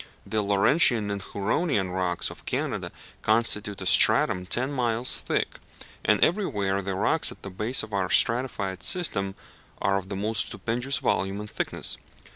[0.25, 5.59] The Laurentian and Huronian rocks of Canada constitute a stratum ten miles thick;
[6.03, 9.35] and everywhere the rocks at the base of our stratified system
[9.79, 11.99] are of the most stupendous volume and thickness.